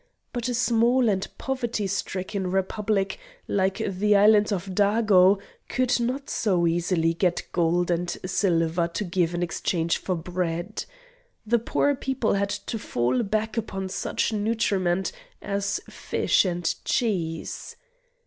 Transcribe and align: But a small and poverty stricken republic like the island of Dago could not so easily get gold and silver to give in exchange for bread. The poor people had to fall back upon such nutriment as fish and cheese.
But 0.33 0.49
a 0.49 0.55
small 0.55 1.09
and 1.09 1.27
poverty 1.37 1.85
stricken 1.85 2.49
republic 2.49 3.19
like 3.47 3.77
the 3.87 4.15
island 4.15 4.51
of 4.51 4.69
Dago 4.73 5.37
could 5.69 5.99
not 5.99 6.27
so 6.27 6.65
easily 6.65 7.13
get 7.13 7.43
gold 7.51 7.91
and 7.91 8.09
silver 8.25 8.87
to 8.87 9.03
give 9.03 9.35
in 9.35 9.43
exchange 9.43 9.99
for 9.99 10.15
bread. 10.15 10.85
The 11.45 11.59
poor 11.59 11.93
people 11.93 12.33
had 12.33 12.49
to 12.49 12.79
fall 12.79 13.21
back 13.21 13.57
upon 13.57 13.89
such 13.89 14.33
nutriment 14.33 15.11
as 15.39 15.79
fish 15.87 16.45
and 16.45 16.73
cheese. 16.83 17.75